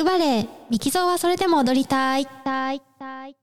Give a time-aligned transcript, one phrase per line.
[0.00, 2.26] くバレーミキゾーはそれでも踊りたい。
[2.26, 3.39] たいたい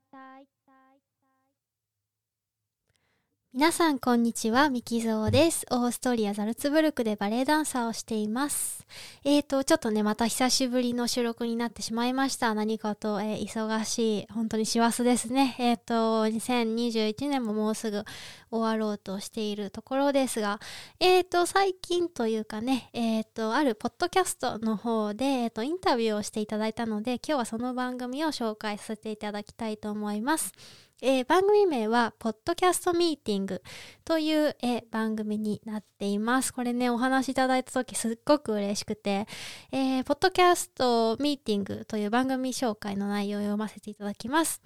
[3.54, 4.68] 皆さんこんにちは。
[4.68, 5.64] ミキゾーです。
[5.70, 8.86] オーストリアザルツブルクでバレエダンサーをしています。
[9.24, 12.54] えーとちょっとねまた久しぶりの収録になってしまいました。
[12.54, 15.56] 何かと、えー、忙しい本当に師走ですね。
[15.58, 18.04] えっ、ー、と2021年ももうすぐ
[18.50, 20.60] 終わろうとしているところですが
[21.00, 30.52] えっ、ー、と最近というかねえっ、とあるポッドキャストの方で、えーとインタビューをしていただいたので今日はその番組を紹介させていただきたいと思います。
[31.00, 33.62] えー、番組名は、ポッドキャストミーティング
[34.04, 36.52] という、えー、番組になっています。
[36.52, 39.28] これね、お話いただいた時すっごく嬉しくて、
[39.70, 44.60] えー、ポッドキャストミーティングという番組紹介の内容を読ませていただきます。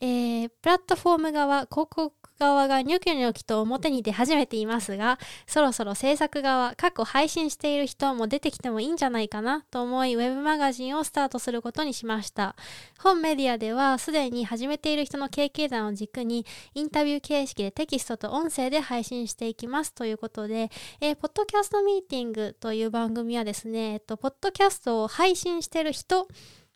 [0.00, 2.14] えー、プラットフォーム側、広告
[2.44, 12.54] 側がニョキニョキと表に出始めていますが、そろそろ制作側、過去配信している人も出てきてもいいんじゃないかなと思い、ウェブマガジンをスタートすることにしました。
[12.98, 26.28] 本メディアでは、すでに始めている人の経験談を軸に、インタビュー形式でテキストと音声で配信していきますということで、えー、ポッドキャストミーティングという番組はですね、えっと、ポッドキャストを配信している人、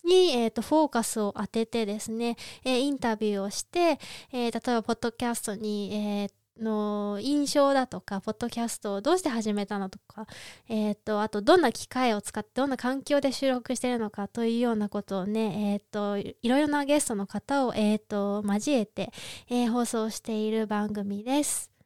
[0.08, 3.98] に、えーと、フォーカスを当ててですね、えー、インタビューをして、
[4.32, 10.26] えー、例えばポッドキャストに、えーの印象だとか、ポッドキャストをどうして始めたのとか、
[10.68, 19.12] えっ、ー、と、あとどんな機械を使って、どんな環境で収録してるのかというようなことをね、えっ、ー、と、いろいろなゲストの方を、えっ、ー、と、交えて、
[19.48, 21.77] え放送している番組です。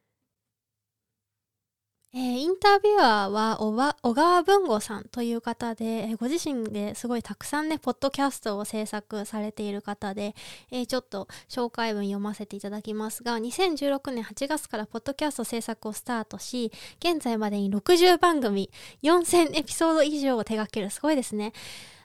[2.15, 3.57] えー、インタビュアーは
[4.03, 10.35] 小川文吾さんという方で、えー、ご自身ですごいたくさんね、ポッドキャストを制作されている方で、
[10.69, 18.69] えー、ちょっと紹介文読ませていただきますが、2016年8月からポッドキャスト制作をスタートし、現在までに60番組、
[19.01, 21.51] 4000エピソード以上を手掛ける、すごいですね。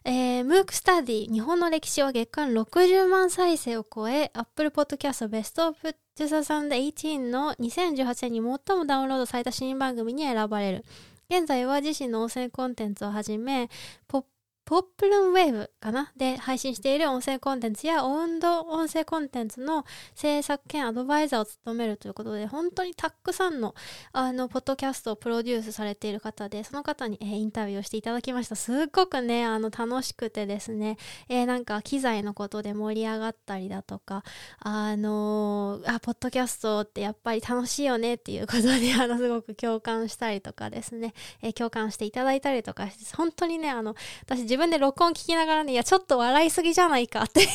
[0.05, 10.85] えー、ムークスタディ日本の歴史は月間60万再生を超え Apple Podcast ベストオブ2018の2018年に最もダウンロードされた新番組に選ばれる。
[11.31, 13.69] 現在は自身の音声コンテンツをはじめ
[14.07, 14.25] ポッ
[14.69, 16.13] ポップルンウェーブかな？
[16.15, 23.75] で配信している音声コンテンツやオウンド音声コンテンツの制作兼アドバイザーを務めるということで、本当にたくさんの、
[24.13, 28.57] あの、ポッドキャストをプロデュースされている方で、その方に、えー、インタビューをしていただきました。
[28.57, 30.99] すっごくね、あの、楽しくてですね、
[31.31, 34.23] えー、なんか機材のことで盛り上がったりだとか、
[34.59, 43.95] あのー、あ、ポッドキャストってやっぱり楽しいよねっていうことで、あの、すごく共感したりとかですね、え共感していただいたりとかして、本当にね、あの、
[44.27, 47.47] 私自分で録音聞きながらね、いや、ちょっと笑いすぎじゃないかっていう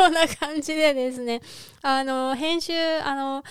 [0.00, 1.42] ような感じでですね、
[1.82, 2.72] あの、編集、
[3.04, 3.42] あの、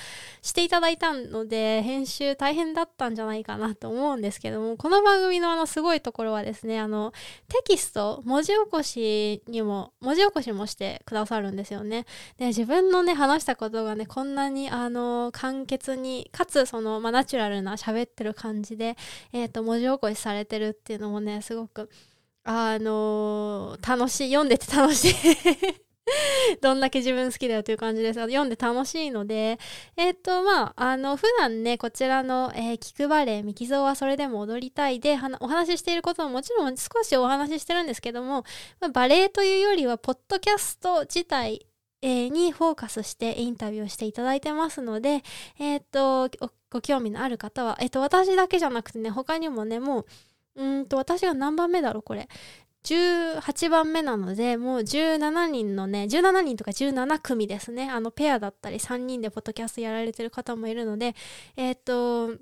[0.42, 7.14] していただいたので、編集大変だったんじゃないかなと思うんですけども、この番組のあの、すごいところはですね、あの、
[7.48, 12.06] テキスト、文字起こしにも、文字起こしもしてくださるんですよね。
[12.38, 18.98] で、自分のね、話したことがね、こんなに、あの、簡潔に、かつ、その、まあ、ナチュラルな喋ってる感じで、
[19.34, 21.90] えっ、ー、と、文字起こしされてるっていうのもね、すごく、
[22.44, 25.16] あのー、楽しい、読んでて楽しい。
[26.62, 28.20] どんだけ自分好きだよという感じです。
[28.20, 29.60] が、読んで楽しいので、
[29.96, 38.44] えっ、と、まあ、あの、普段ね、こちらの、えー、聞くバレエ、ミキゾーはそれでも踊りたいで、お話ししていることももちろん少しお話ししてるんですけども、
[38.80, 41.66] まあ、バレエというよりは、ポッドキャスト自体、
[42.04, 45.22] にフォーカスしてインタビューしていただいてますので、
[45.60, 46.32] えっ、と、
[46.72, 50.06] ご興味のある方は、えっ、と、私だけじゃなくてね、他にもね、もう、
[50.56, 52.28] うんと、私が何番目だろう、これ。
[52.84, 57.90] 18番目なので、もう17人のね、17人とか17組ですね。
[57.90, 61.16] あの、ペアだったり3人でポッドキャストやられてる方もいるので、
[61.56, 61.78] えっ、ー、
[62.36, 62.38] と、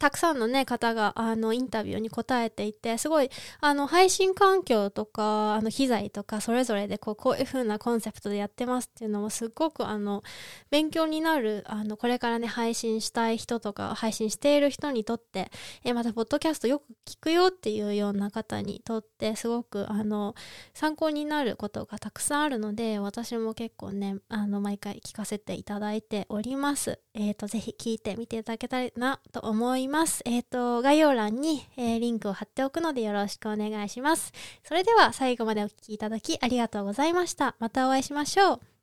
[0.00, 10.24] たくさんのね、方が、あの、インタビューに答えていて、すごい、あの、配信環境とか、あの、機材とか、それぞれで、こう、こういう風なコンセプトでやってますっていうのも、すっごく、あの、
[10.70, 15.52] 勉強になる、あの、これからね、配信したい人とか、配信している人にとって、
[15.84, 20.34] え、また、ポッドキャストよく聞くよっていうような方にとって、すごく、あの、
[20.74, 27.03] 参考になることがたくさんあるので、私も結構ね、あの、毎回聞かせていただいております。
[27.14, 30.22] えっ、ー、と、ぜひ聞いてみていただけたらな、と思います。
[30.24, 34.32] えっ、ー、と、概要欄に、えー、リンクを貼っておくのでよろしくお願いします。
[34.64, 37.54] それでは最後までお聴きいただきありがとうございました。
[37.60, 38.73] またお会いしましょう。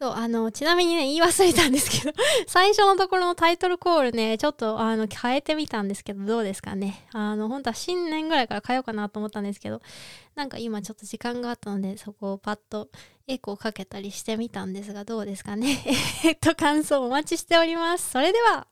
[0.00, 2.16] そう、あの、ちなみにね、言い忘れたんですけど
[2.48, 7.06] 最初のところのタイトルコールね、ちょっと、あの、変えてみたんですけど、どうですかね。
[7.12, 9.82] あの、本当は新年ぐらいから変えようかなと思ったんですけど、
[10.36, 12.88] なんか今ちょっと時間があったので、そこをパッと
[13.28, 15.84] エコーかけたりしてみたんですが、どうですかね。
[16.24, 18.10] えっと、感想お待ちしております。
[18.10, 18.69] それでは。